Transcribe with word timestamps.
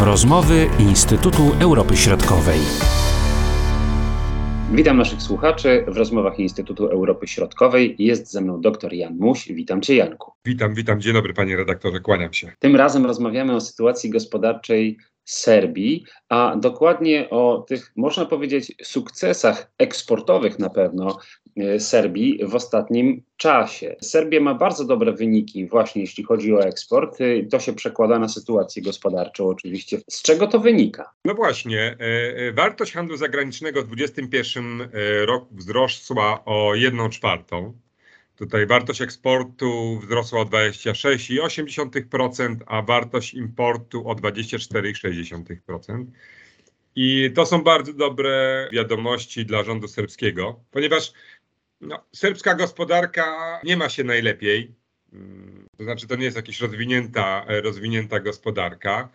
Rozmowy 0.00 0.66
Instytutu 0.78 1.42
Europy 1.60 1.96
Środkowej. 1.96 2.58
Witam 4.72 4.96
naszych 4.96 5.22
słuchaczy 5.22 5.84
w 5.88 5.96
rozmowach 5.96 6.38
Instytutu 6.38 6.86
Europy 6.86 7.26
Środkowej. 7.26 7.96
Jest 7.98 8.32
ze 8.32 8.40
mną 8.40 8.60
dr 8.60 8.92
Jan 8.92 9.16
Muś. 9.18 9.48
Witam 9.52 9.80
Cię, 9.80 9.96
Janku. 9.96 10.32
Witam, 10.44 10.74
witam. 10.74 11.00
Dzień 11.00 11.12
dobry, 11.12 11.34
panie 11.34 11.56
redaktorze, 11.56 12.00
kłaniam 12.00 12.32
się. 12.32 12.52
Tym 12.58 12.76
razem 12.76 13.06
rozmawiamy 13.06 13.54
o 13.54 13.60
sytuacji 13.60 14.10
gospodarczej 14.10 14.98
Serbii, 15.28 16.04
a 16.28 16.56
dokładnie 16.56 17.30
o 17.30 17.64
tych, 17.68 17.92
można 17.96 18.24
powiedzieć, 18.24 18.74
sukcesach 18.82 19.70
eksportowych 19.78 20.58
na 20.58 20.70
pewno 20.70 21.18
e, 21.56 21.80
Serbii 21.80 22.46
w 22.46 22.54
ostatnim 22.54 23.22
czasie. 23.36 23.96
Serbia 24.00 24.40
ma 24.40 24.54
bardzo 24.54 24.84
dobre 24.84 25.12
wyniki, 25.12 25.66
właśnie 25.66 26.02
jeśli 26.02 26.24
chodzi 26.24 26.54
o 26.54 26.60
eksport. 26.60 27.20
E, 27.20 27.42
to 27.42 27.60
się 27.60 27.72
przekłada 27.72 28.18
na 28.18 28.28
sytuację 28.28 28.82
gospodarczą, 28.82 29.48
oczywiście. 29.48 29.98
Z 30.10 30.22
czego 30.22 30.46
to 30.46 30.58
wynika? 30.58 31.10
No 31.24 31.34
właśnie, 31.34 31.96
e, 31.98 32.52
wartość 32.52 32.92
handlu 32.92 33.16
zagranicznego 33.16 33.82
w 33.82 33.86
2021 33.86 34.88
roku 35.26 35.54
wzrosła 35.54 36.44
o 36.44 36.74
1 36.74 37.10
czwartą. 37.10 37.74
Tutaj 38.38 38.66
wartość 38.66 39.00
eksportu 39.00 39.98
wzrosła 39.98 40.40
o 40.40 40.44
26,8%, 40.44 42.56
a 42.66 42.82
wartość 42.82 43.34
importu 43.34 44.08
o 44.08 44.14
24,6%. 44.14 46.04
I 46.94 47.30
to 47.34 47.46
są 47.46 47.62
bardzo 47.62 47.92
dobre 47.92 48.68
wiadomości 48.72 49.46
dla 49.46 49.64
rządu 49.64 49.88
serbskiego, 49.88 50.60
ponieważ 50.70 51.12
no, 51.80 52.04
serbska 52.12 52.54
gospodarka 52.54 53.60
nie 53.64 53.76
ma 53.76 53.88
się 53.88 54.04
najlepiej. 54.04 54.74
Mm, 55.12 55.66
to 55.76 55.84
znaczy, 55.84 56.06
to 56.06 56.16
nie 56.16 56.24
jest 56.24 56.36
jakaś 56.36 56.60
rozwinięta, 56.60 57.44
rozwinięta 57.48 58.20
gospodarka. 58.20 59.08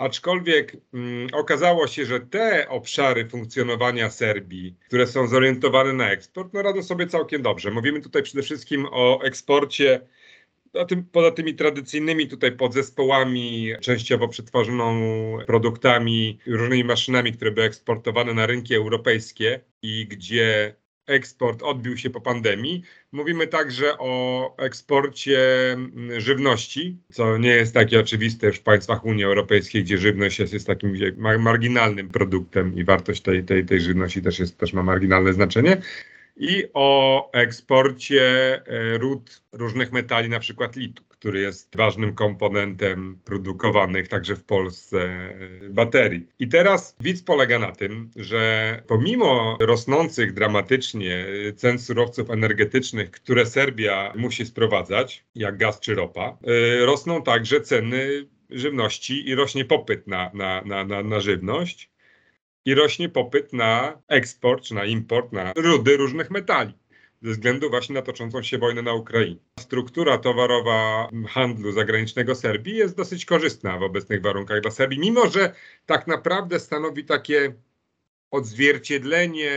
Aczkolwiek 0.00 0.76
mm, 0.94 1.28
okazało 1.32 1.86
się, 1.86 2.04
że 2.04 2.20
te 2.20 2.68
obszary 2.68 3.28
funkcjonowania 3.28 4.10
Serbii, 4.10 4.76
które 4.86 5.06
są 5.06 5.26
zorientowane 5.26 5.92
na 5.92 6.10
eksport, 6.10 6.52
no 6.52 6.62
radzą 6.62 6.82
sobie 6.82 7.06
całkiem 7.06 7.42
dobrze. 7.42 7.70
Mówimy 7.70 8.00
tutaj 8.00 8.22
przede 8.22 8.42
wszystkim 8.42 8.86
o 8.90 9.22
eksporcie 9.22 10.00
tym, 10.88 11.04
poza 11.04 11.30
tymi 11.30 11.54
tradycyjnymi 11.54 12.28
tutaj 12.28 12.52
podzespołami, 12.52 13.72
częściowo 13.80 14.28
przetworzoną 14.28 15.02
produktami, 15.46 16.38
różnymi 16.46 16.84
maszynami, 16.84 17.32
które 17.32 17.50
były 17.50 17.66
eksportowane 17.66 18.34
na 18.34 18.46
rynki 18.46 18.74
europejskie 18.74 19.60
i 19.82 20.06
gdzie 20.06 20.74
eksport 21.10 21.62
odbił 21.62 21.96
się 21.96 22.10
po 22.10 22.20
pandemii. 22.20 22.82
Mówimy 23.12 23.46
także 23.46 23.98
o 23.98 24.54
eksporcie 24.58 25.72
mm, 25.72 26.20
żywności, 26.20 26.96
co 27.12 27.38
nie 27.38 27.50
jest 27.50 27.74
takie 27.74 28.00
oczywiste 28.00 28.52
w 28.52 28.60
państwach 28.60 29.04
Unii 29.04 29.24
Europejskiej, 29.24 29.84
gdzie 29.84 29.98
żywność 29.98 30.38
jest, 30.38 30.52
jest 30.52 30.66
takim 30.66 30.98
marginalnym 31.38 32.08
produktem 32.08 32.76
i 32.76 32.84
wartość 32.84 33.22
tej, 33.22 33.44
tej, 33.44 33.64
tej 33.64 33.80
żywności 33.80 34.22
też, 34.22 34.38
jest, 34.38 34.58
też 34.58 34.72
ma 34.72 34.82
marginalne 34.82 35.32
znaczenie 35.32 35.82
i 36.36 36.64
o 36.74 37.30
eksporcie 37.32 38.22
e, 38.66 38.98
ród 38.98 39.42
różnych 39.52 39.92
metali, 39.92 40.28
na 40.28 40.40
przykład 40.40 40.76
litu, 40.76 41.02
który 41.20 41.40
jest 41.40 41.76
ważnym 41.76 42.14
komponentem 42.14 43.18
produkowanych 43.24 44.08
także 44.08 44.36
w 44.36 44.44
Polsce 44.44 44.98
e, 44.98 45.70
baterii. 45.70 46.26
I 46.38 46.48
teraz 46.48 46.96
widz 47.00 47.22
polega 47.22 47.58
na 47.58 47.72
tym, 47.72 48.10
że 48.16 48.82
pomimo 48.86 49.58
rosnących 49.60 50.32
dramatycznie 50.32 51.26
cen 51.56 51.78
surowców 51.78 52.30
energetycznych, 52.30 53.10
które 53.10 53.46
Serbia 53.46 54.12
musi 54.16 54.46
sprowadzać, 54.46 55.24
jak 55.34 55.56
gaz 55.56 55.80
czy 55.80 55.94
ropa, 55.94 56.38
e, 56.82 56.86
rosną 56.86 57.22
także 57.22 57.60
ceny 57.60 58.26
żywności 58.50 59.28
i 59.28 59.34
rośnie 59.34 59.64
popyt 59.64 60.06
na, 60.06 60.30
na, 60.34 60.62
na, 60.62 60.84
na, 60.84 61.02
na 61.02 61.20
żywność 61.20 61.90
i 62.64 62.74
rośnie 62.74 63.08
popyt 63.08 63.52
na 63.52 64.02
eksport 64.08 64.64
czy 64.64 64.74
na 64.74 64.84
import, 64.84 65.32
na 65.32 65.52
rudy 65.56 65.96
różnych 65.96 66.30
metali 66.30 66.79
ze 67.22 67.30
względu 67.30 67.70
właśnie 67.70 67.94
na 67.94 68.02
toczącą 68.02 68.42
się 68.42 68.58
wojnę 68.58 68.82
na 68.82 68.94
Ukrainie. 68.94 69.40
Struktura 69.60 70.18
towarowa 70.18 71.08
handlu 71.28 71.72
zagranicznego 71.72 72.34
Serbii 72.34 72.76
jest 72.76 72.96
dosyć 72.96 73.24
korzystna 73.24 73.78
w 73.78 73.82
obecnych 73.82 74.22
warunkach 74.22 74.60
dla 74.60 74.70
Serbii, 74.70 75.00
mimo 75.00 75.30
że 75.30 75.54
tak 75.86 76.06
naprawdę 76.06 76.60
stanowi 76.60 77.04
takie 77.04 77.54
odzwierciedlenie, 78.30 79.50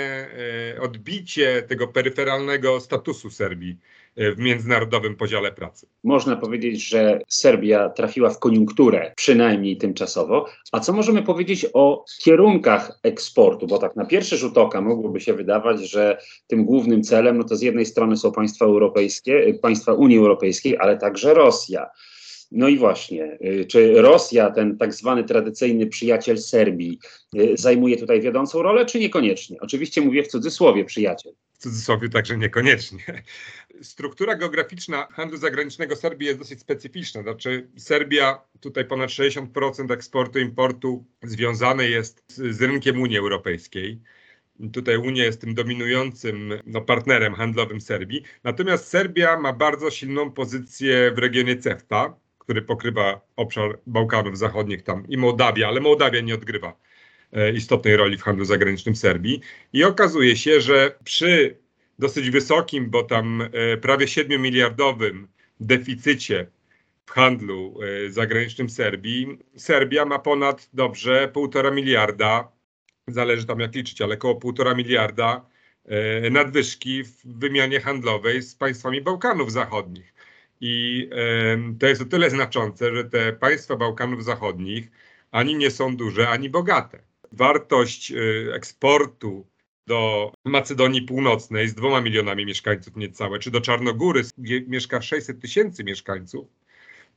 e, 0.76 0.82
odbicie 0.82 1.62
tego 1.62 1.88
peryferalnego 1.88 2.80
statusu 2.80 3.30
Serbii 3.30 3.80
w 4.18 4.38
międzynarodowym 4.38 5.16
podziale 5.16 5.52
pracy. 5.52 5.88
Można 6.04 6.36
powiedzieć, 6.36 6.90
że 6.90 7.20
Serbia 7.28 7.90
trafiła 7.90 8.30
w 8.30 8.40
koniunkturę, 8.40 9.14
przynajmniej 9.16 9.78
tymczasowo. 9.78 10.46
A 10.72 10.80
co 10.80 10.94
możemy 10.94 11.24
powiedzieć 11.24 11.66
o 11.74 12.06
kierunkach 12.24 13.00
eksportu? 13.04 13.68
Bo 13.68 13.78
tak 13.78 13.96
na 13.96 14.06
pierwszy 14.06 14.38
rzut 14.38 14.58
oka 14.58 14.82
mogłoby 14.82 15.22
się 15.22 15.34
wydawać, 15.34 15.90
że 15.90 16.18
tym 16.48 16.66
głównym 16.66 17.04
celem, 17.04 17.38
no 17.38 17.44
to 17.44 17.56
z 17.56 17.62
jednej 17.62 17.86
strony 17.86 18.18
są 18.18 18.32
państwa 18.32 18.66
europejskie, 18.66 19.54
państwa 19.62 19.94
Unii 19.94 20.18
Europejskiej, 20.18 20.78
ale 20.78 20.98
także 20.98 21.34
Rosja. 21.34 21.90
No 22.52 22.68
i 22.68 22.78
właśnie, 22.78 23.38
y, 23.46 23.66
czy 23.66 24.02
Rosja, 24.02 24.52
ten 24.52 24.78
tak 24.78 24.94
zwany 24.94 25.24
tradycyjny 25.24 25.88
przyjaciel 25.88 26.38
Serbii, 26.38 27.00
zajmuje 27.54 27.98
tutaj 27.98 28.22
wiodącą 28.22 28.62
rolę, 28.62 28.86
czy 28.86 29.00
niekoniecznie? 29.00 29.58
Oczywiście 29.62 30.02
mówię 30.02 30.24
w 30.24 30.28
cudzysłowie 30.28 30.86
przyjaciel. 30.86 31.34
Cudzysłowie 31.64 32.10
także 32.10 32.38
niekoniecznie. 32.38 33.24
Struktura 33.82 34.36
geograficzna 34.36 35.08
handlu 35.12 35.38
zagranicznego 35.38 35.96
Serbii 35.96 36.28
jest 36.28 36.40
dosyć 36.40 36.60
specyficzna. 36.60 37.22
Znaczy, 37.22 37.68
Serbia, 37.78 38.42
tutaj 38.60 38.86
ponad 38.86 39.10
60% 39.10 39.92
eksportu, 39.92 40.40
importu 40.40 41.06
związane 41.24 41.88
jest 41.90 42.24
z, 42.28 42.56
z 42.56 42.62
rynkiem 42.62 43.02
Unii 43.02 43.18
Europejskiej. 43.18 44.02
Tutaj 44.74 44.98
Unia 44.98 45.24
jest 45.24 45.42
tym 45.42 45.54
dominującym 45.54 46.54
no, 46.66 46.82
partnerem 46.82 47.34
handlowym 47.34 47.82
Serbii. 47.82 48.24
Natomiast 48.44 48.88
Serbia 48.88 49.40
ma 49.40 49.54
bardzo 49.54 49.92
silną 49.92 50.32
pozycję 50.32 51.12
w 51.12 51.18
regionie 51.18 51.58
CEFTA, 51.58 52.16
który 52.38 52.62
pokrywa 52.62 53.22
obszar 53.36 53.80
Bałkanów 53.88 54.38
Zachodnich 54.38 54.84
tam 54.84 55.08
i 55.08 55.18
Mołdawia, 55.18 55.68
ale 55.68 55.80
Mołdawia 55.80 56.22
nie 56.22 56.36
odgrywa 56.36 56.78
istotnej 57.56 57.98
roli 57.98 58.18
w 58.18 58.22
handlu 58.22 58.46
zagranicznym 58.46 58.96
Serbii. 58.96 59.42
I 59.74 59.84
okazuje 59.84 60.38
się, 60.38 60.62
że 60.62 60.96
przy 61.04 61.58
dosyć 62.00 62.30
wysokim, 62.30 62.90
bo 62.90 63.04
tam 63.04 63.42
e, 63.42 63.78
prawie 63.78 64.08
7 64.08 64.42
miliardowym 64.42 65.28
deficycie 65.60 66.48
w 67.06 67.12
handlu 67.12 67.80
e, 67.82 68.12
zagranicznym 68.12 68.70
Serbii, 68.70 69.38
Serbia 69.58 70.06
ma 70.06 70.20
ponad 70.20 70.70
dobrze 70.74 71.32
1,5 71.34 71.74
miliarda, 71.74 72.52
zależy 73.08 73.46
tam 73.46 73.60
jak 73.60 73.76
liczyć, 73.76 74.02
ale 74.02 74.16
około 74.16 74.40
1,5 74.40 74.76
miliarda 74.76 75.46
nadwyżki 76.32 77.04
w 77.04 77.26
wymianie 77.26 77.80
handlowej 77.80 78.42
z 78.42 78.56
państwami 78.56 79.02
Bałkanów 79.02 79.52
Zachodnich. 79.52 80.14
I 80.62 81.10
to 81.80 81.88
jest 81.88 82.02
o 82.02 82.06
tyle 82.06 82.30
znaczące, 82.30 82.96
że 82.96 83.04
te 83.04 83.34
państwa 83.34 83.76
Bałkanów 83.76 84.24
Zachodnich 84.24 84.92
ani 85.32 85.56
nie 85.56 85.72
są 85.72 85.96
duże, 85.96 86.30
ani 86.30 86.50
bogate. 86.50 87.00
Wartość 87.34 88.12
y, 88.12 88.52
eksportu 88.54 89.48
do 89.88 90.32
Macedonii 90.46 91.02
Północnej 91.02 91.68
z 91.68 91.74
dwoma 91.74 92.02
milionami 92.02 92.46
mieszkańców 92.46 92.96
niecałe, 92.96 93.40
czy 93.40 93.52
do 93.52 93.62
Czarnogóry, 93.62 94.22
gdzie 94.38 94.62
mieszka 94.62 95.02
600 95.02 95.42
tysięcy 95.42 95.84
mieszkańców, 95.84 96.48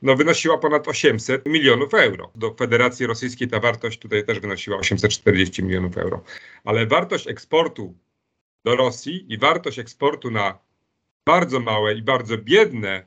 no 0.02 0.16
wynosiła 0.16 0.58
ponad 0.58 0.88
800 0.88 1.46
milionów 1.46 1.94
euro. 1.94 2.30
Do 2.34 2.54
Federacji 2.54 3.06
Rosyjskiej 3.06 3.48
ta 3.48 3.60
wartość 3.60 3.98
tutaj 3.98 4.24
też 4.24 4.40
wynosiła 4.40 4.76
840 4.76 5.62
milionów 5.62 5.98
euro. 5.98 6.22
Ale 6.64 6.86
wartość 6.86 7.28
eksportu 7.28 7.94
do 8.64 8.76
Rosji 8.76 9.32
i 9.32 9.38
wartość 9.38 9.78
eksportu 9.78 10.30
na 10.30 10.58
bardzo 11.26 11.60
małe 11.60 11.94
i 11.94 12.02
bardzo 12.02 12.38
biedne 12.38 13.06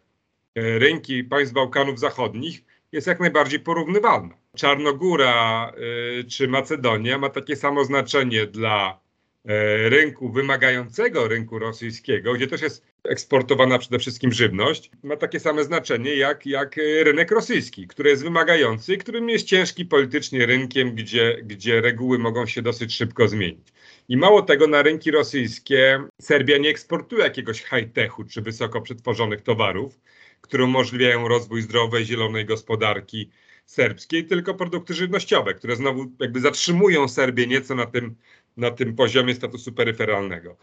E, 0.56 0.80
rynki 0.80 1.24
państw 1.24 1.54
Bałkanów 1.54 2.00
Zachodnich 2.00 2.64
jest 2.92 3.08
jak 3.08 3.20
najbardziej 3.20 3.60
porównywalna. 3.60 4.38
Czarnogóra 4.56 5.72
e, 6.20 6.24
czy 6.24 6.48
Macedonia 6.48 7.18
ma 7.18 7.30
takie 7.30 7.56
samo 7.56 7.84
znaczenie 7.86 8.48
dla 8.48 9.00
e, 9.46 9.90
rynku 9.90 10.32
wymagającego 10.32 11.28
rynku 11.28 11.60
rosyjskiego, 11.60 12.34
gdzie 12.34 12.48
też 12.48 12.62
jest 12.62 12.86
eksportowana 13.04 13.80
przede 13.80 14.00
wszystkim 14.00 14.32
żywność, 14.32 14.92
ma 15.04 15.16
takie 15.16 15.40
same 15.40 15.64
znaczenie 15.64 16.16
jak, 16.16 16.46
jak 16.46 16.76
rynek 17.04 17.32
rosyjski, 17.32 17.88
który 17.88 18.10
jest 18.10 18.24
wymagający 18.24 18.94
i 18.94 18.98
którym 18.98 19.30
jest 19.30 19.48
ciężki 19.48 19.86
politycznie 19.86 20.46
rynkiem, 20.46 20.96
gdzie, 20.96 21.38
gdzie 21.44 21.82
reguły 21.82 22.20
mogą 22.20 22.46
się 22.46 22.62
dosyć 22.62 22.96
szybko 22.96 23.28
zmienić. 23.28 23.68
I 24.10 24.18
mało 24.18 24.42
tego, 24.42 24.68
na 24.68 24.82
rynki 24.82 25.12
rosyjskie 25.12 26.04
Serbia 26.22 26.58
nie 26.58 26.70
eksportuje 26.70 27.24
jakiegoś 27.24 27.64
high-techu 27.64 28.24
czy 28.24 28.42
wysoko 28.42 28.82
przetworzonych 28.82 29.42
towarów, 29.42 30.00
które 30.42 30.64
umożliwiają 30.64 31.28
rozwój 31.28 31.62
zdrowej, 31.62 32.06
zielonej 32.06 32.46
gospodarki 32.46 33.30
serbskiej, 33.66 34.26
tylko 34.26 34.54
produkty 34.54 34.94
żywnościowe, 34.94 35.54
które 35.54 35.76
znowu 35.76 36.06
jakby 36.20 36.40
zatrzymują 36.40 37.08
Serbię 37.08 37.48
nieco 37.48 37.76
na 37.76 37.86
tym, 37.86 38.16
na 38.58 38.72
tym 38.72 38.96
poziomie 38.96 39.36
statusu 39.36 39.72
peryferalnego. 39.74 40.58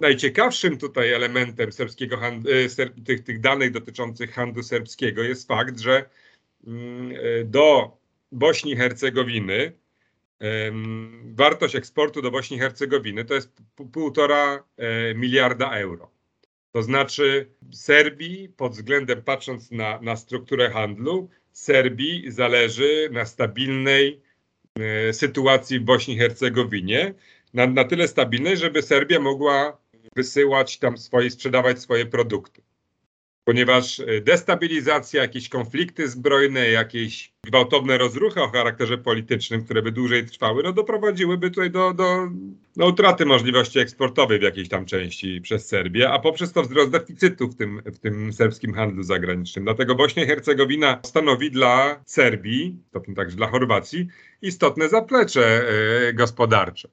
najciekawszym 0.00 0.78
tutaj 0.78 1.12
elementem 1.12 1.72
serbskiego 1.72 2.16
handlu, 2.16 2.52
e, 2.52 2.68
ser, 2.68 2.92
tych, 3.04 3.24
tych 3.24 3.40
danych 3.40 3.70
dotyczących 3.70 4.32
handlu 4.32 4.62
serbskiego 4.62 5.22
jest 5.22 5.48
fakt, 5.48 5.80
że 5.80 6.10
mm, 6.66 7.12
do 7.44 7.96
Bośni 8.32 8.72
i 8.72 8.76
Hercegowiny, 8.76 9.72
wartość 11.24 11.76
eksportu 11.76 12.22
do 12.22 12.30
Bośni 12.30 12.56
i 12.56 12.60
Hercegowiny 12.60 13.24
to 13.24 13.34
jest 13.34 13.62
półtora 13.92 14.64
e, 14.76 15.14
miliarda 15.14 15.70
euro. 15.70 16.09
To 16.72 16.82
znaczy 16.82 17.50
Serbii, 17.72 18.48
pod 18.48 18.72
względem 18.72 19.22
patrząc 19.22 19.70
na, 19.70 20.00
na 20.00 20.16
strukturę 20.16 20.70
handlu, 20.70 21.28
Serbii 21.52 22.30
zależy 22.30 23.08
na 23.12 23.24
stabilnej 23.24 24.20
e, 24.78 25.12
sytuacji 25.12 25.80
w 25.80 25.82
Bośni 25.82 26.14
i 26.14 26.18
Hercegowinie, 26.18 27.14
na, 27.54 27.66
na 27.66 27.84
tyle 27.84 28.08
stabilnej, 28.08 28.56
żeby 28.56 28.82
Serbia 28.82 29.20
mogła 29.20 29.78
wysyłać 30.16 30.78
tam 30.78 30.98
swoje, 30.98 31.30
sprzedawać 31.30 31.78
swoje 31.80 32.06
produkty 32.06 32.62
ponieważ 33.50 34.00
e, 34.00 34.20
destabilizacja, 34.20 35.22
jakieś 35.22 35.48
konflikty 35.48 36.08
zbrojne, 36.08 36.70
jakieś 36.70 37.32
gwałtowne 37.44 37.98
rozruchy 37.98 38.42
o 38.42 38.48
charakterze 38.48 38.98
politycznym, 38.98 39.64
które 39.64 39.82
by 39.82 39.92
dłużej 39.92 40.26
trwały, 40.26 40.62
no 40.62 40.72
doprowadziłyby 40.72 41.50
tutaj 41.50 41.70
do, 41.70 41.94
do 41.94 42.28
no, 42.76 42.86
utraty 42.86 43.26
możliwości 43.26 43.78
eksportowej 43.78 44.38
w 44.38 44.42
jakiejś 44.42 44.68
tam 44.68 44.86
części 44.86 45.40
przez 45.40 45.68
Serbię, 45.68 46.10
a 46.10 46.18
poprzez 46.18 46.52
to 46.52 46.62
wzrost 46.62 46.90
deficytu 46.90 47.48
w 47.48 47.56
tym, 47.56 47.82
w 47.86 47.98
tym 47.98 48.32
serbskim 48.32 48.74
handlu 48.74 49.02
zagranicznym. 49.02 49.64
Dlatego 49.64 49.94
Bośnia 49.94 50.24
i 50.24 50.26
Hercegowina 50.26 51.00
stanowi 51.04 51.50
dla 51.50 52.02
Serbii, 52.06 52.76
stopniu 52.88 53.14
także 53.14 53.36
dla 53.36 53.46
Chorwacji, 53.46 54.06
istotne 54.42 54.88
zaplecze 54.88 55.62
y, 56.08 56.12
gospodarcze. 56.12 56.88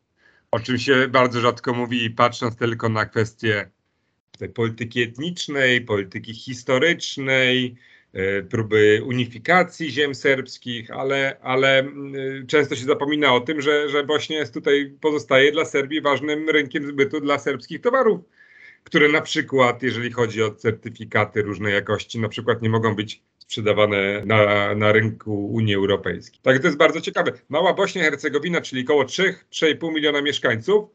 O 0.51 0.59
czym 0.59 0.77
się 0.77 1.07
bardzo 1.07 1.41
rzadko 1.41 1.73
mówi, 1.73 2.09
patrząc 2.09 2.55
tylko 2.55 2.89
na 2.89 3.05
kwestie 3.05 3.69
polityki 4.53 5.01
etnicznej, 5.01 5.81
polityki 5.81 6.33
historycznej, 6.33 7.75
e, 8.13 8.43
próby 8.43 9.01
unifikacji 9.05 9.91
ziem 9.91 10.15
serbskich, 10.15 10.91
ale, 10.91 11.37
ale 11.41 11.91
często 12.47 12.75
się 12.75 12.85
zapomina 12.85 13.33
o 13.33 13.39
tym, 13.39 13.61
że, 13.61 13.89
że 13.89 14.03
Bośnia 14.03 14.39
jest 14.39 14.53
tutaj, 14.53 14.93
pozostaje 15.01 15.51
dla 15.51 15.65
Serbii 15.65 16.01
ważnym 16.01 16.49
rynkiem 16.49 16.87
zbytu 16.87 17.21
dla 17.21 17.39
serbskich 17.39 17.81
towarów, 17.81 18.21
które 18.83 19.09
na 19.09 19.21
przykład, 19.21 19.83
jeżeli 19.83 20.11
chodzi 20.11 20.43
o 20.43 20.51
certyfikaty 20.51 21.41
różnej 21.41 21.73
jakości, 21.73 22.19
na 22.19 22.29
przykład 22.29 22.61
nie 22.61 22.69
mogą 22.69 22.95
być 22.95 23.21
sprzedawane 23.47 24.23
na, 24.25 24.75
na 24.75 24.91
rynku 24.91 25.47
Unii 25.47 25.75
Europejskiej. 25.75 26.39
Tak, 26.43 26.59
to 26.59 26.67
jest 26.67 26.77
bardzo 26.77 27.01
ciekawe. 27.01 27.31
Mała 27.49 27.73
Bośnia 27.73 28.01
i 28.01 28.05
Hercegowina, 28.05 28.61
czyli 28.61 28.83
około 28.83 29.03
3-3,5 29.03 29.93
miliona 29.93 30.21
mieszkańców, 30.21 30.89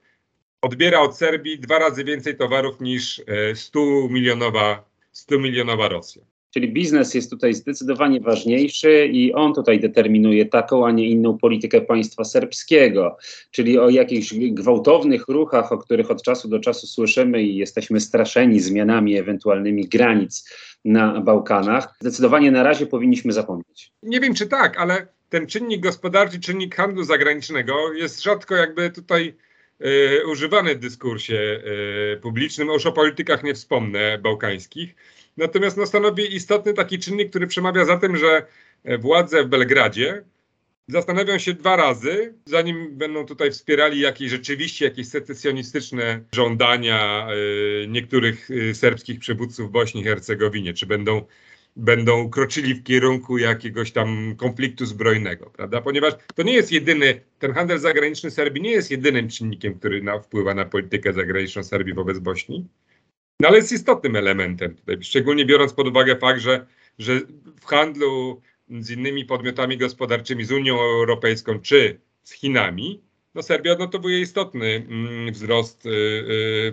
odbiera 0.63 1.01
od 1.01 1.17
Serbii 1.17 1.59
dwa 1.59 1.79
razy 1.79 2.05
więcej 2.05 2.37
towarów 2.37 2.81
niż 2.81 3.23
100 3.55 3.81
e, 3.81 4.09
milionowa, 4.11 4.85
100 5.13 5.39
milionowa 5.39 5.89
Rosja. 5.89 6.23
Czyli 6.51 6.73
biznes 6.73 7.15
jest 7.15 7.31
tutaj 7.31 7.55
zdecydowanie 7.55 8.21
ważniejszy 8.21 9.07
i 9.07 9.33
on 9.33 9.55
tutaj 9.55 9.81
determinuje 9.81 10.47
taką, 10.47 10.87
a 10.87 10.91
nie 10.91 11.09
inną 11.09 11.39
politykę 11.39 11.81
państwa 11.81 12.25
serbskiego. 12.25 13.17
Czyli 13.51 13.79
o 13.79 13.91
jakichś 13.91 14.35
gwałtownych 14.35 15.29
ruchach, 15.29 15.73
o 15.73 15.79
których 15.79 16.11
od 16.11 16.23
czasu 16.23 16.49
do 16.49 16.59
czasu 16.59 16.87
słyszymy 16.87 17.43
i 17.43 17.57
jesteśmy 17.57 18.01
straszeni 18.01 18.61
zmianami 18.61 19.17
ewentualnymi 19.17 19.89
granic 19.89 20.51
na 20.85 21.21
Bałkanach, 21.21 21.95
zdecydowanie 22.01 22.51
na 22.51 22.63
razie 22.63 22.87
powinniśmy 22.87 23.33
zapomnieć. 23.33 23.93
Nie 24.03 24.21
wiem 24.21 24.35
czy 24.35 24.47
tak, 24.47 24.79
ale 24.79 25.07
ten 25.29 25.47
czynnik 25.47 25.83
gospodarczy, 25.83 26.41
czynnik 26.41 26.75
handlu 26.75 27.05
zagranicznego 27.05 27.93
jest 27.93 28.23
rzadko 28.23 28.55
jakby 28.55 28.91
tutaj 28.91 29.35
używany 30.27 30.75
w 30.75 30.79
dyskursie 30.79 31.63
y, 32.15 32.21
publicznym. 32.23 32.69
Już 32.69 32.87
o 32.87 32.93
politykach 32.93 33.43
nie 33.43 33.55
wspomnę 33.55 34.19
bałkańskich. 34.19 34.95
Natomiast 35.37 35.77
no, 35.77 35.87
stanowi 35.87 36.37
istotny 36.37 36.75
taki 36.75 36.99
czynnik, 36.99 37.31
który 37.31 37.47
przemawia 37.47 37.85
za 37.85 37.97
tym, 37.97 38.17
że 38.17 38.47
władze 38.99 39.45
w 39.45 39.49
Belgradzie 39.49 40.25
zastanawiam 40.89 41.39
się 41.39 41.55
dwa 41.55 41.77
razy, 41.77 42.35
zanim 42.45 42.99
będą 42.99 43.27
tutaj 43.27 43.51
wspierali 43.51 44.01
jakieś 44.01 44.31
rzeczywiście 44.31 44.85
jakieś 44.85 45.09
secesjonistyczne 45.09 46.25
żądania 46.35 47.29
niektórych 47.89 48.49
serbskich 48.73 49.19
przywódców 49.19 49.69
w 49.69 49.73
Bośni 49.73 50.01
i 50.01 50.05
Hercegowinie, 50.05 50.75
czy 50.75 50.87
będą 50.87 51.27
będą 51.77 52.31
kroczyli 52.31 52.75
w 52.75 52.83
kierunku 52.83 53.39
jakiegoś 53.39 53.93
tam 53.93 54.37
konfliktu 54.37 54.87
zbrojnego, 54.87 55.51
prawda? 55.51 55.81
Ponieważ 55.81 56.15
to 56.35 56.43
nie 56.43 56.53
jest 56.53 56.73
jedyny, 56.73 57.21
ten 57.39 57.53
handel 57.53 57.79
zagraniczny 57.79 58.31
Serbii 58.31 58.63
nie 58.63 58.71
jest 58.71 58.91
jedynym 58.91 59.29
czynnikiem, 59.29 59.75
który 59.75 60.03
na, 60.03 60.19
wpływa 60.19 60.55
na 60.55 60.65
politykę 60.65 61.13
zagraniczną 61.13 61.65
Serbii 61.65 61.95
wobec 61.95 62.19
Bośni, 62.19 62.69
no 63.41 63.49
ale 63.49 63.57
jest 63.57 63.73
istotnym 63.73 64.17
elementem 64.17 64.75
tutaj, 64.75 64.97
szczególnie 65.03 65.45
biorąc 65.45 65.73
pod 65.73 65.89
uwagę 65.89 66.17
fakt, 66.17 66.41
że, 66.41 66.67
że 66.99 67.21
w 67.61 67.65
handlu 67.65 68.41
z 68.81 68.91
innymi 68.91 69.25
podmiotami 69.25 69.79
gospodarczymi, 69.79 70.45
z 70.45 70.53
Unią 70.53 70.81
Europejską 70.81 71.61
czy 71.61 72.01
z 72.23 72.33
Chinami, 72.33 73.03
no 73.35 73.43
Serbia 73.43 73.73
odnotowuje 73.73 74.21
istotny 74.21 74.87
mm, 74.89 75.33
wzrost 75.33 75.87
y, 75.87 75.91
y, 75.91 76.73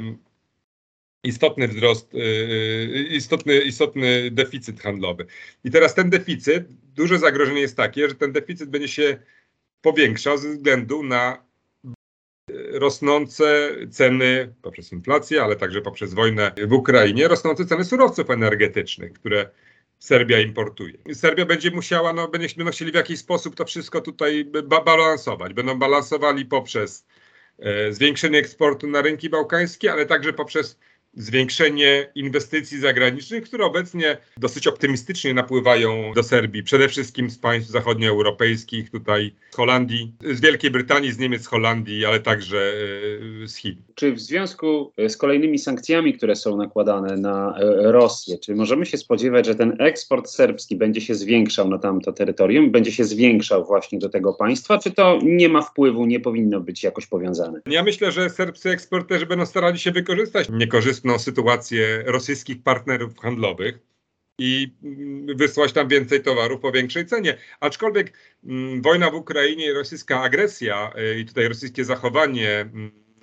istotny 1.23 1.67
wzrost, 1.67 2.13
y, 2.13 2.17
y, 2.17 3.07
istotny, 3.11 3.59
istotny 3.59 4.31
deficyt 4.31 4.81
handlowy. 4.81 5.25
I 5.63 5.71
teraz 5.71 5.95
ten 5.95 6.09
deficyt, 6.09 6.67
duże 6.95 7.19
zagrożenie 7.19 7.61
jest 7.61 7.77
takie, 7.77 8.09
że 8.09 8.15
ten 8.15 8.31
deficyt 8.31 8.69
będzie 8.69 8.87
się 8.87 9.17
powiększał 9.81 10.37
ze 10.37 10.49
względu 10.49 11.03
na 11.03 11.49
rosnące 12.71 13.75
ceny 13.91 14.53
poprzez 14.61 14.91
inflację, 14.91 15.43
ale 15.43 15.55
także 15.55 15.81
poprzez 15.81 16.13
wojnę 16.13 16.51
w 16.67 16.73
Ukrainie, 16.73 17.27
rosnące 17.27 17.65
ceny 17.65 17.83
surowców 17.85 18.29
energetycznych, 18.29 19.13
które 19.13 19.49
Serbia 19.99 20.39
importuje. 20.39 20.93
Serbia 21.13 21.45
będzie 21.45 21.71
musiała, 21.71 22.13
no, 22.13 22.27
będą 22.27 22.71
chcieli 22.71 22.91
w 22.91 22.95
jakiś 22.95 23.19
sposób 23.19 23.55
to 23.55 23.65
wszystko 23.65 24.01
tutaj 24.01 24.45
ba 24.63 24.81
balansować. 24.81 25.53
Będą 25.53 25.79
balansowali 25.79 26.45
poprzez 26.45 27.05
e, 27.59 27.93
zwiększenie 27.93 28.39
eksportu 28.39 28.87
na 28.87 29.01
rynki 29.01 29.29
bałkańskie, 29.29 29.91
ale 29.91 30.05
także 30.05 30.33
poprzez 30.33 30.79
zwiększenie 31.13 32.11
inwestycji 32.15 32.79
zagranicznych, 32.79 33.43
które 33.43 33.65
obecnie 33.65 34.17
dosyć 34.37 34.67
optymistycznie 34.67 35.33
napływają 35.33 36.13
do 36.15 36.23
Serbii, 36.23 36.63
przede 36.63 36.87
wszystkim 36.87 37.29
z 37.29 37.37
państw 37.37 37.69
zachodnioeuropejskich, 37.71 38.89
tutaj 38.89 39.35
z 39.51 39.55
Holandii, 39.55 40.13
z 40.31 40.41
Wielkiej 40.41 40.71
Brytanii, 40.71 41.11
z 41.11 41.19
Niemiec, 41.19 41.41
z 41.41 41.47
Holandii, 41.47 42.05
ale 42.05 42.19
także 42.19 42.73
e, 43.43 43.47
z 43.47 43.55
Chin. 43.55 43.75
Czy 43.95 44.11
w 44.13 44.19
związku 44.19 44.93
z 45.07 45.17
kolejnymi 45.17 45.59
sankcjami, 45.59 46.13
które 46.13 46.35
są 46.35 46.57
nakładane 46.57 47.17
na 47.17 47.59
e, 47.59 47.91
Rosję, 47.91 48.37
czy 48.37 48.55
możemy 48.55 48.85
się 48.85 48.97
spodziewać, 48.97 49.45
że 49.45 49.55
ten 49.55 49.75
eksport 49.79 50.29
serbski 50.29 50.75
będzie 50.75 51.01
się 51.01 51.15
zwiększał 51.15 51.69
na 51.69 51.77
tamto 51.77 52.13
terytorium, 52.13 52.71
będzie 52.71 52.91
się 52.91 53.03
zwiększał 53.03 53.65
właśnie 53.65 53.99
do 53.99 54.09
tego 54.09 54.33
państwa, 54.33 54.77
czy 54.77 54.91
to 54.91 55.19
nie 55.23 55.49
ma 55.49 55.61
wpływu, 55.61 56.05
nie 56.05 56.19
powinno 56.19 56.59
być 56.59 56.83
jakoś 56.83 57.07
powiązane? 57.07 57.61
Ja 57.65 57.83
myślę, 57.83 58.11
że 58.11 58.29
serbscy 58.29 58.69
eksporterzy 58.69 59.25
będą 59.25 59.45
starali 59.45 59.79
się 59.79 59.91
wykorzystać 59.91 60.49
niekorzystne 60.49 60.98
korzystną 60.99 61.19
sytuację 61.19 62.03
rosyjskich 62.05 62.63
partnerów 62.63 63.19
handlowych 63.19 63.79
i 64.37 64.71
mm, 64.83 65.37
wysłać 65.37 65.73
tam 65.73 65.87
więcej 65.87 66.23
towarów 66.23 66.61
po 66.61 66.71
większej 66.71 67.05
cenie. 67.05 67.37
Aczkolwiek 67.59 68.13
mm, 68.43 68.81
wojna 68.81 69.11
w 69.11 69.15
Ukrainie 69.15 69.65
i 69.65 69.71
rosyjska 69.71 70.21
agresja 70.21 70.91
y, 70.97 71.19
i 71.19 71.25
tutaj 71.25 71.47
rosyjskie 71.47 71.85
zachowanie 71.85 72.69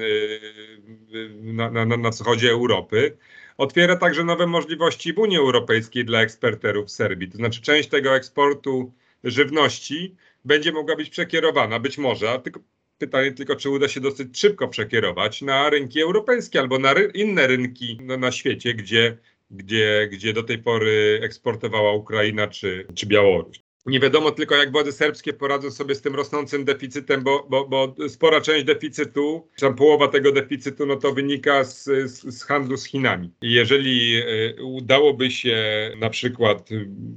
y, 0.00 1.30
na, 1.42 1.70
na, 1.70 1.96
na 1.96 2.12
zachodzie 2.12 2.50
Europy 2.50 3.16
otwiera 3.56 3.96
także 3.96 4.24
nowe 4.24 4.46
możliwości 4.46 5.12
w 5.12 5.18
Unii 5.18 5.38
Europejskiej 5.38 6.04
dla 6.04 6.20
eksperterów 6.20 6.90
Serbii. 6.90 7.28
To 7.28 7.36
znaczy 7.36 7.62
część 7.62 7.88
tego 7.88 8.16
eksportu 8.16 8.92
żywności 9.24 10.16
będzie 10.44 10.72
mogła 10.72 10.96
być 10.96 11.10
przekierowana, 11.10 11.80
być 11.80 11.98
może, 11.98 12.40
tylko 12.44 12.60
Pytanie 12.98 13.32
tylko, 13.32 13.56
czy 13.56 13.70
uda 13.70 13.88
się 13.88 14.00
dosyć 14.00 14.38
szybko 14.38 14.68
przekierować 14.68 15.42
na 15.42 15.70
rynki 15.70 16.00
europejskie 16.00 16.60
albo 16.60 16.78
na 16.78 16.94
ry 16.94 17.10
inne 17.14 17.46
rynki 17.46 17.98
na, 18.02 18.16
na 18.16 18.32
świecie, 18.32 18.74
gdzie, 18.74 19.18
gdzie, 19.50 20.08
gdzie 20.12 20.32
do 20.32 20.42
tej 20.42 20.58
pory 20.58 21.20
eksportowała 21.22 21.92
Ukraina 21.92 22.48
czy, 22.48 22.86
czy 22.94 23.06
Białoruś. 23.06 23.65
Nie 23.86 24.00
wiadomo 24.00 24.30
tylko, 24.30 24.54
jak 24.54 24.72
władze 24.72 24.92
serbskie 24.92 25.32
poradzą 25.32 25.70
sobie 25.70 25.94
z 25.94 26.02
tym 26.02 26.14
rosnącym 26.14 26.64
deficytem, 26.64 27.22
bo, 27.22 27.46
bo, 27.50 27.68
bo 27.68 27.94
spora 28.08 28.40
część 28.40 28.64
deficytu, 28.64 29.48
czy 29.56 29.74
połowa 29.74 30.08
tego 30.08 30.32
deficytu, 30.32 30.86
no 30.86 30.96
to 30.96 31.12
wynika 31.12 31.64
z, 31.64 31.84
z, 31.84 32.34
z 32.38 32.42
handlu 32.42 32.76
z 32.76 32.84
Chinami. 32.84 33.32
Jeżeli 33.42 34.16
y, 34.58 34.64
udałoby 34.64 35.30
się 35.30 35.56
na 35.98 36.10
przykład, 36.10 36.70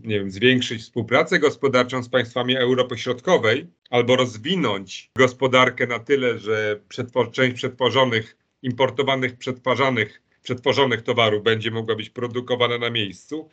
nie 0.04 0.20
wiem, 0.20 0.32
zwiększyć 0.32 0.82
współpracę 0.82 1.40
gospodarczą 1.40 2.04
z 2.04 2.10
państwami 2.10 2.58
Europy 2.58 2.98
Środkowej, 2.98 3.68
albo 3.90 4.16
rozwinąć 4.16 5.12
gospodarkę 5.16 5.88
na 5.88 6.00
tyle, 6.00 6.38
że 6.38 6.80
przetwor 6.90 7.32
część 7.32 7.56
przetworzonych, 7.56 8.38
importowanych, 8.62 9.38
przetwarzanych, 9.38 10.22
przetworzonych 10.44 11.02
towarów 11.02 11.44
będzie 11.44 11.72
mogła 11.72 11.96
być 11.96 12.10
produkowana 12.10 12.78
na 12.78 12.90
miejscu, 12.90 13.50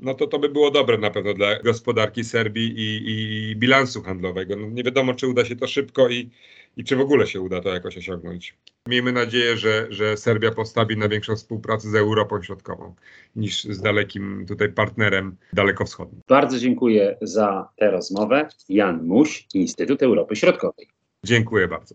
no 0.00 0.14
to 0.14 0.26
to 0.26 0.38
by 0.38 0.48
było 0.48 0.70
dobre 0.70 0.98
na 0.98 1.10
pewno 1.10 1.34
dla 1.34 1.62
gospodarki 1.62 2.24
Serbii 2.24 2.74
i, 2.76 3.02
i 3.06 3.56
bilansu 3.56 4.02
handlowego. 4.02 4.56
No 4.56 4.70
nie 4.70 4.82
wiadomo, 4.82 5.14
czy 5.14 5.28
uda 5.28 5.44
się 5.44 5.56
to 5.56 5.66
szybko 5.66 6.08
i, 6.08 6.30
i 6.76 6.84
czy 6.84 6.96
w 6.96 7.00
ogóle 7.00 7.26
się 7.26 7.40
uda 7.40 7.60
to 7.60 7.68
jakoś 7.68 7.98
osiągnąć. 7.98 8.54
Miejmy 8.88 9.12
nadzieję, 9.12 9.56
że, 9.56 9.86
że 9.90 10.16
Serbia 10.16 10.50
postawi 10.50 10.96
na 10.96 11.08
większą 11.08 11.36
współpracę 11.36 11.88
z 11.88 11.94
Europą 11.94 12.42
Środkową 12.42 12.94
niż 13.36 13.64
z 13.64 13.80
dalekim 13.80 14.44
tutaj 14.48 14.72
partnerem 14.72 15.36
dalekowschodnim. 15.52 16.20
Bardzo 16.28 16.58
dziękuję 16.58 17.16
za 17.22 17.68
tę 17.76 17.90
rozmowę. 17.90 18.48
Jan 18.68 19.06
Muś, 19.06 19.46
Instytut 19.54 20.02
Europy 20.02 20.36
Środkowej. 20.36 20.86
Dziękuję 21.24 21.68
bardzo. 21.68 21.94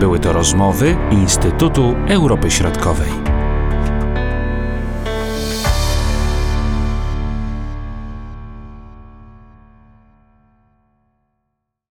Były 0.00 0.18
to 0.18 0.32
rozmowy 0.32 0.96
Instytutu 1.12 1.94
Europy 2.08 2.50
Środkowej. 2.50 3.25